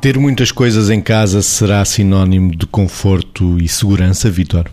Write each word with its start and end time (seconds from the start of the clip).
Ter 0.00 0.18
muitas 0.18 0.50
coisas 0.50 0.88
em 0.88 0.98
casa 0.98 1.42
será 1.42 1.84
sinónimo 1.84 2.56
de 2.56 2.66
conforto 2.66 3.58
e 3.58 3.68
segurança, 3.68 4.30
Vitor? 4.30 4.70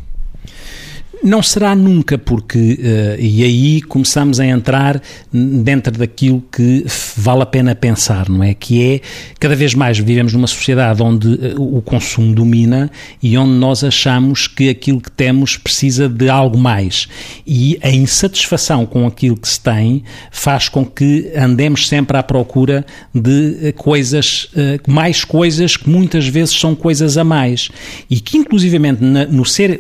Não 1.24 1.42
será 1.42 1.76
nunca, 1.76 2.18
porque, 2.18 2.58
uh, 2.58 3.20
e 3.20 3.44
aí 3.44 3.82
começamos 3.82 4.40
a 4.40 4.46
entrar 4.46 5.02
dentro 5.34 5.98
daquilo 5.98 6.44
que 6.52 6.86
vale 7.16 7.42
a 7.42 7.46
pena 7.46 7.74
pensar, 7.74 8.30
não 8.30 8.44
é? 8.44 8.54
Que 8.54 8.84
é, 8.84 9.02
cada 9.40 9.56
vez 9.56 9.74
mais 9.74 9.98
vivemos 9.98 10.34
numa 10.34 10.48
sociedade 10.48 11.02
onde 11.02 11.28
uh, 11.28 11.78
o 11.78 11.82
consumo 11.82 12.34
domina 12.36 12.92
e 13.22 13.38
onde 13.38 13.54
nós 13.54 13.84
achamos 13.84 14.48
que 14.48 14.70
aquilo 14.70 15.02
que 15.02 15.12
temos 15.12 15.58
precisa 15.58 16.08
de 16.08 16.30
algo 16.30 16.58
mais. 16.58 17.08
E 17.46 17.80
a 17.82 17.90
insatisfação 17.90 18.86
com 18.86 19.08
aquilo 19.08 19.36
que 19.36 19.50
se 19.50 19.60
tem 19.60 20.04
faz 20.32 20.70
com 20.70 20.86
que 20.86 21.32
andemos 21.36 21.88
sempre 21.88 22.16
à 22.16 22.24
procura 22.24 22.86
de 23.14 23.70
uh, 23.70 23.74
coisas, 23.74 24.50
mais 24.88 25.24
coisas 25.24 25.76
que 25.76 25.90
muitas 25.90 26.28
vezes 26.28 26.58
são 26.58 26.76
coisas 26.76 27.18
a 27.18 27.24
mais. 27.24 27.70
E 28.10 28.20
que, 28.20 28.38
inclusivamente, 28.38 29.04
na, 29.04 29.26
no 29.26 29.46
ser, 29.46 29.80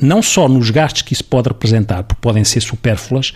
não 0.00 0.20
só 0.20 0.48
nos 0.48 0.71
gastos 0.72 1.02
que 1.02 1.12
isso 1.12 1.24
pode 1.24 1.48
representar, 1.48 2.02
porque 2.02 2.20
podem 2.20 2.44
ser 2.44 2.60
supérfluas, 2.60 3.32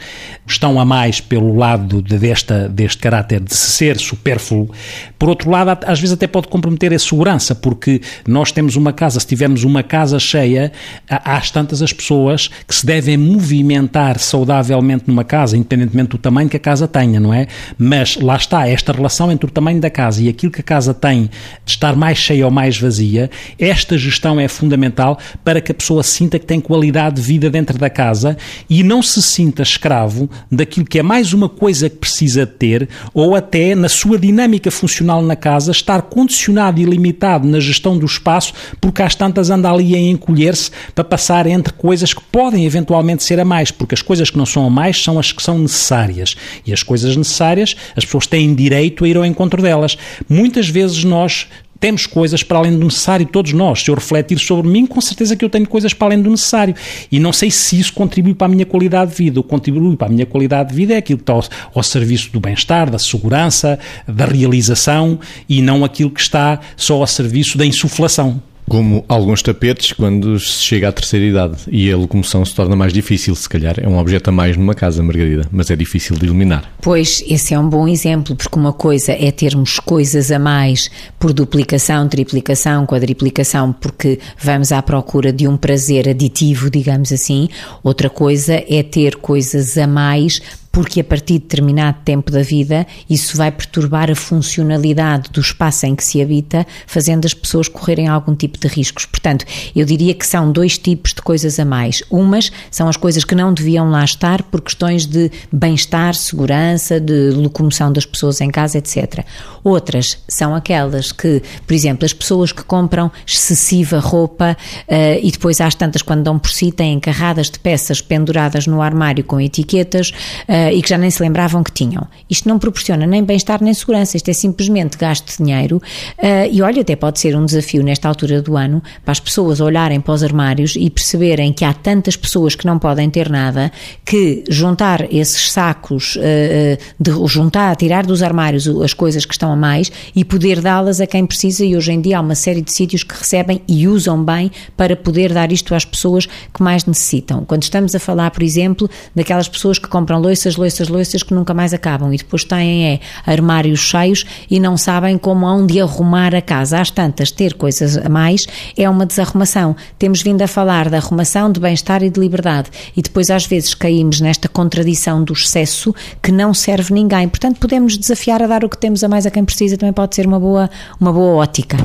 estão 0.47 0.81
a 0.81 0.85
mais 0.85 1.21
pelo 1.21 1.57
lado 1.57 2.03
de, 2.03 2.19
desta, 2.19 2.69
deste 2.69 2.99
caráter 2.99 3.41
de 3.41 3.55
ser 3.55 3.99
supérfluo. 3.99 4.71
Por 5.19 5.29
outro 5.29 5.51
lado, 5.51 5.85
às 5.87 6.01
vezes 6.01 6.15
até 6.15 6.27
pode 6.27 6.49
comprometer 6.49 6.93
a 6.93 6.99
segurança, 6.99 7.55
porque 7.55 8.01
nós 8.27 8.53
temos 8.53 8.77
uma 8.77 8.93
casa, 8.93 9.21
se 9.21 9.27
tivermos 9.27 9.65
uma 9.65 9.83
casa 9.83 10.19
cheia, 10.19 10.73
há 11.09 11.41
tantas 11.53 11.83
as 11.83 11.93
pessoas 11.93 12.49
que 12.67 12.75
se 12.75 12.85
devem 12.85 13.17
movimentar 13.17 14.19
saudavelmente 14.19 15.05
numa 15.07 15.25
casa, 15.25 15.57
independentemente 15.57 16.11
do 16.11 16.19
tamanho 16.19 16.49
que 16.49 16.57
a 16.57 16.61
casa 16.61 16.89
tenha, 16.89 17.21
não 17.21 17.33
é? 17.33 17.47
Mas 17.79 18.17
lá 18.17 18.37
está, 18.37 18.69
esta 18.69 18.93
relação 18.93 19.31
entre 19.31 19.47
o 19.47 19.51
tamanho 19.51 19.81
da 19.81 19.91
casa 19.91 20.23
e 20.23 20.29
aquilo 20.29 20.53
que 20.53 20.61
a 20.61 20.65
casa 20.65 20.93
tem 20.93 21.31
de 21.65 21.73
estar 21.73 21.97
mais 21.97 22.19
cheia 22.19 22.45
ou 22.45 22.51
mais 22.51 22.79
vazia, 22.79 23.31
esta 23.59 23.97
gestão 23.97 24.39
é 24.41 24.49
fundamental 24.49 25.19
para 25.45 25.61
que 25.61 25.73
a 25.73 25.75
pessoa 25.75 26.03
sinta 26.03 26.39
que 26.39 26.47
tem 26.47 26.61
qualidade 26.61 27.17
de 27.17 27.23
vida 27.27 27.51
dentro 27.51 27.77
da 27.77 27.91
casa 27.91 28.37
e 28.71 28.83
não 28.83 29.03
se 29.03 29.21
sinta 29.21 29.63
escravo 29.63 30.31
daquilo 30.51 30.87
que 30.87 30.99
é 30.99 31.03
mais 31.03 31.33
uma 31.33 31.49
coisa 31.49 31.91
que 31.91 31.97
precisa 31.97 32.47
ter 32.47 32.89
ou 33.13 33.35
até 33.35 33.75
na 33.75 33.89
sua 33.89 34.19
dinâmica 34.19 34.71
funcional 34.71 35.21
na 35.21 35.35
casa 35.35 35.73
estar 35.73 36.03
condicionado 36.03 36.81
e 36.81 36.85
limitado 36.85 37.47
na 37.49 37.59
gestão 37.59 37.99
do 37.99 38.07
espaço 38.07 38.53
porque 38.81 39.03
às 39.03 39.15
tantas 39.15 39.51
anda 39.51 39.71
ali 39.71 39.95
a 39.95 39.99
encolher-se 39.99 40.71
para 40.95 41.05
passar 41.05 41.47
entre 41.47 41.73
coisas 41.73 42.15
que 42.15 42.23
podem 42.23 42.65
eventualmente 42.65 43.25
ser 43.25 43.41
a 43.41 43.45
mais, 43.45 43.71
porque 43.71 43.95
as 43.95 44.03
coisas 44.03 44.31
que 44.31 44.39
não 44.39 44.47
são 44.47 44.67
a 44.67 44.71
mais 44.71 45.03
são 45.03 45.19
as 45.19 45.33
que 45.33 45.43
são 45.43 45.59
necessárias 45.59 46.37
e 46.65 46.73
as 46.73 46.83
coisas 46.83 47.17
necessárias 47.17 47.75
as 47.97 48.05
pessoas 48.05 48.27
têm 48.27 48.55
direito 48.55 49.05
a 49.05 49.09
ir 49.09 49.17
ao 49.17 49.25
encontro 49.25 49.61
delas. 49.61 49.97
Muitas 50.29 50.69
vezes 50.69 51.03
nós 51.05 51.49
temos 51.79 52.07
coisas 52.07 52.43
para 52.43 52.59
além 52.59 52.79
do 52.79 52.85
necessário, 52.85 53.27
todos 53.27 53.53
nós. 53.53 53.83
Se 53.83 53.91
eu 53.91 53.95
refletir 53.95 54.39
sobre 54.39 54.71
mim, 54.71 54.87
com 54.87 55.01
certeza 55.01 55.37
que 55.37 55.45
eu 55.45 55.51
tenho 55.51 55.69
coisas 55.69 55.93
para 55.93 56.09
além 56.09 56.23
do 56.23 56.31
necessário. 56.31 56.75
E 57.11 57.19
não 57.19 57.33
sei 57.33 57.51
se 57.51 57.79
isso 57.79 57.93
contribui 57.93 58.35
para 58.35 58.47
a 58.47 58.51
minha 58.51 58.67
qualidade 58.67 59.11
de 59.11 59.17
vida. 59.17 59.41
O 59.41 59.43
que 59.43 59.49
contribui 59.49 59.97
para 59.97 60.07
a 60.07 60.11
minha 60.11 60.27
qualidade 60.27 60.71
de 60.71 60.75
vida 60.75 60.95
é 60.95 60.97
aquilo 60.97 61.19
que 61.19 61.23
está 61.23 61.35
ao, 61.35 61.45
ao 61.75 61.83
serviço 61.83 62.33
do 62.33 62.41
bem-estar, 62.41 62.91
da 62.91 62.99
segurança, 62.99 63.79
da 64.07 64.25
realização 64.25 65.19
e 65.49 65.63
não 65.63 65.85
aquilo 65.85 66.11
que 66.11 66.21
está 66.21 66.61
só 66.77 67.01
ao 67.01 67.07
serviço 67.07 67.59
da 67.59 67.67
insuflação. 67.67 68.41
Como 68.69 69.05
alguns 69.09 69.43
tapetes 69.43 69.93
quando 69.93 70.39
se 70.41 70.63
chega 70.63 70.89
à 70.89 70.93
terceira 70.93 71.25
idade 71.25 71.57
e 71.71 71.91
a 71.91 71.97
locomoção 71.97 72.45
se 72.45 72.53
torna 72.53 72.75
mais 72.75 72.93
difícil, 72.93 73.35
se 73.37 73.49
calhar 73.49 73.77
é 73.81 73.89
um 73.89 73.97
objeto 73.97 74.29
a 74.29 74.33
mais 74.33 74.57
numa 74.57 74.75
casa, 74.75 75.03
Margarida, 75.03 75.49
mas 75.53 75.71
é 75.71 75.77
difícil 75.77 76.17
de 76.17 76.27
eliminar. 76.27 76.69
Pois, 76.83 77.23
esse 77.29 77.55
é 77.55 77.59
um 77.59 77.69
bom 77.69 77.87
exemplo, 77.87 78.35
porque 78.35 78.59
uma 78.59 78.73
coisa 78.73 79.13
é 79.13 79.31
termos 79.31 79.79
coisas 79.79 80.33
a 80.33 80.39
mais 80.39 80.91
por 81.19 81.33
duplicação, 81.33 82.09
triplicação, 82.09 82.87
quadriplicação, 82.87 83.73
porque 83.73 84.19
vamos 84.37 84.73
à 84.73 84.83
procura 84.83 85.33
de 85.33 85.47
um 85.47 85.57
prazer 85.57 86.09
aditivo, 86.09 86.69
digamos 86.69 87.13
assim. 87.13 87.49
Outra 87.85 88.11
coisa 88.11 88.65
é 88.69 88.83
ter 88.83 89.17
coisas 89.17 89.79
a 89.79 89.87
mais 89.87 90.41
porque 90.77 91.01
a 91.01 91.05
partir 91.05 91.39
de 91.39 91.39
determinado 91.39 91.97
tempo 92.05 92.31
da 92.31 92.43
vida 92.43 92.87
isso 93.09 93.35
vai 93.35 93.51
perturbar 93.51 94.11
a 94.11 94.15
funcionalidade 94.15 95.31
do 95.31 95.41
espaço 95.41 95.87
em 95.87 95.97
que 95.97 96.05
se 96.05 96.21
habita, 96.21 96.67
fazendo 96.87 97.25
as 97.25 97.33
pessoas 97.33 97.67
correrem 97.67 98.09
algum 98.09 98.35
tipo 98.35 98.59
de 98.59 98.69
riscos. 98.69 99.07
Portanto, 99.07 99.47
eu 99.75 99.87
diria 99.87 100.13
que 100.13 100.27
são 100.27 100.53
dois 100.53 100.77
tipos 100.77 101.15
de 101.15 101.23
coisas 101.23 101.59
a 101.59 101.65
mais. 101.65 102.03
Umas 102.11 102.53
são 102.71 102.91
as 102.91 102.97
coisas 102.99 103.25
que 103.25 103.35
não 103.35 103.55
deviam 103.55 103.89
lá 103.91 104.05
estar 104.05 104.43
por 104.43 104.61
questões 104.61 105.07
de 105.07 105.31
bem-estar, 105.51 106.15
segurança, 106.15 107.01
de 107.01 107.31
locomoção 107.31 107.91
das 107.91 108.05
pessoas 108.05 108.43
em 108.43 108.51
casa, 108.51 108.77
etc. 108.77 109.25
Outras 109.65 110.19
são 110.29 110.55
aquelas 110.55 111.11
que, 111.11 111.43
por 111.67 111.73
exemplo, 111.73 112.05
as 112.05 112.13
pessoas 112.13 112.53
que 112.53 112.63
compram 112.63 113.11
excessiva 113.27 113.99
roupa 113.99 114.55
uh, 114.87 115.21
e 115.23 115.31
depois 115.31 115.59
às 115.59 115.75
tantas, 115.75 116.03
quando 116.03 116.23
dão 116.23 116.39
por 116.39 116.51
si, 116.51 116.71
têm 116.71 117.01
carradas 117.01 117.51
de 117.51 117.59
peças 117.59 118.03
penduradas 118.03 118.67
no 118.67 118.83
armário 118.83 119.25
com 119.25 119.41
etiquetas. 119.41 120.11
Uh, 120.47 120.66
uh, 120.67 120.73
e 120.73 120.83
que 120.83 120.89
já 120.89 120.99
nem 120.99 121.11
se 121.11 121.23
lembravam 121.23 121.63
que 121.63 121.73
tinham. 121.73 122.07
Isto 122.29 122.49
não 122.49 122.59
proporciona 122.59 123.07
nem 123.07 123.23
bem-estar 123.23 123.63
nem 123.63 123.73
segurança, 123.73 124.17
isto 124.17 124.29
é 124.29 124.33
simplesmente 124.33 124.97
gasto 124.97 125.27
de 125.31 125.45
dinheiro. 125.45 125.77
Uh, 126.19 126.51
e 126.51 126.63
olha, 126.63 126.83
até 126.83 126.97
pode 126.97 127.19
ser 127.19 127.37
um 127.37 127.45
desafio 127.45 127.83
nesta 127.83 128.09
altura 128.09 128.43
do 128.43 128.57
ano 128.57 128.83
para 129.05 129.13
as 129.13 129.21
pessoas 129.21 129.61
olharem 129.61 130.01
para 130.01 130.15
os 130.15 130.23
armários 130.23 130.77
e 130.77 130.91
perceberem 130.91 131.53
que 131.53 131.65
há 131.65 131.73
tantas 131.73 132.17
pessoas 132.17 132.55
que 132.55 132.67
não 132.67 132.79
podem 132.79 133.09
ter 133.11 133.29
nada 133.29 133.71
que 134.05 134.45
juntar 134.49 135.13
esses 135.13 135.51
sacos, 135.51 136.17
uh, 136.17 136.79
de 136.99 137.27
juntar, 137.27 137.77
tirar 137.77 138.05
dos 138.05 138.23
armários 138.23 138.67
as 138.67 138.93
coisas 138.93 139.25
que 139.25 139.33
estão 139.33 139.53
a 139.53 139.57
mais 139.57 139.91
e 140.15 140.25
poder 140.25 140.61
dá-las 140.61 141.01
a 141.01 141.07
quem 141.07 141.27
precisa. 141.27 141.65
E 141.65 141.77
hoje 141.77 141.93
em 141.93 142.01
dia 142.01 142.19
há 142.19 142.21
uma 142.21 142.35
série 142.35 142.63
de 142.63 142.73
sítios 142.73 143.03
que 143.03 143.15
recebem 143.15 143.63
e 143.69 143.87
usam 143.87 144.23
bem 144.25 144.51
para 144.77 144.97
poder 144.97 145.33
dar 145.33 145.53
isto 145.53 145.75
às 145.75 145.85
pessoas 145.85 146.27
que 146.27 146.63
mais 146.63 146.85
necessitam. 146.85 147.45
Quando 147.45 147.63
estamos 147.63 147.95
a 147.95 147.99
falar, 147.99 148.31
por 148.31 148.43
exemplo, 148.43 148.89
daquelas 149.15 149.49
pessoas 149.49 149.79
que 149.79 149.89
compram 149.89 150.21
louças 150.21 150.56
loiças, 150.57 150.89
loiças 150.89 151.23
que 151.23 151.35
nunca 151.35 151.55
mais 151.55 151.73
acabam 151.73 152.13
e 152.13 152.17
depois 152.17 152.45
têm 152.45 152.87
é, 152.87 153.01
armários 153.27 153.81
cheios 153.81 154.25
e 154.51 154.59
não 154.59 154.77
sabem 154.77 155.19
como 155.19 155.47
hão 155.47 155.67
de 155.67 155.81
arrumar 155.81 156.35
a 156.35 156.43
casa. 156.43 156.81
Às 156.81 156.91
tantas, 156.91 157.31
ter 157.31 157.55
coisas 157.55 157.97
a 157.97 158.09
mais 158.09 158.47
é 158.77 158.89
uma 158.89 159.07
desarrumação. 159.07 159.77
Temos 159.99 160.23
vindo 160.23 160.43
a 160.43 160.49
falar 160.49 160.89
de 160.89 160.97
arrumação, 160.97 161.51
de 161.51 161.61
bem-estar 161.61 162.03
e 162.03 162.11
de 162.11 162.21
liberdade 162.21 162.71
e 162.97 163.03
depois 163.03 163.31
às 163.31 163.47
vezes 163.47 163.75
caímos 163.75 164.21
nesta 164.21 164.49
contradição 164.49 165.23
do 165.23 165.33
excesso 165.33 165.95
que 166.23 166.33
não 166.33 166.53
serve 166.53 166.93
ninguém. 166.93 167.29
Portanto, 167.29 167.59
podemos 167.59 167.97
desafiar 167.97 168.43
a 168.43 168.47
dar 168.47 168.65
o 168.65 168.69
que 168.69 168.79
temos 168.79 169.03
a 169.05 169.09
mais 169.09 169.27
a 169.27 169.31
quem 169.31 169.45
precisa, 169.45 169.77
também 169.77 169.93
pode 169.93 170.15
ser 170.15 170.27
uma 170.27 170.41
boa, 170.41 170.71
uma 171.01 171.13
boa 171.13 171.43
ótica. 171.43 171.77